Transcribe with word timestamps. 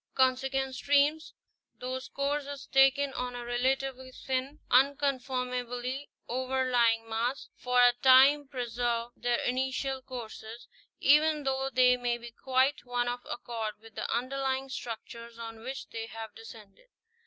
Consequent 0.15 0.73
streams, 0.73 1.35
whose 1.79 2.07
course 2.07 2.47
is 2.47 2.65
taken 2.65 3.13
on 3.13 3.35
a 3.35 3.45
relatively 3.45 4.11
thin, 4.11 4.59
unconformably 4.71 6.09
overlying 6.27 7.07
mass, 7.07 7.49
for 7.55 7.79
a 7.83 7.93
time 8.01 8.47
preserve 8.47 9.11
their 9.15 9.39
initial 9.43 10.01
courses, 10.01 10.67
even 10.99 11.43
though 11.43 11.69
they 11.71 11.97
may 11.97 12.17
be 12.17 12.31
quite 12.31 12.81
out 12.89 13.07
of 13.09 13.19
accord 13.29 13.75
with 13.79 13.93
the 13.93 14.11
underlying 14.11 14.69
structures 14.69 15.37
on 15.37 15.59
which 15.59 15.87
they 15.91 16.07
have 16.07 16.33
descended. 16.33 16.89